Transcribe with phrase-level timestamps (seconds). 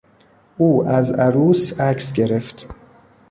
[0.57, 2.67] او از عروس عکس گرفت.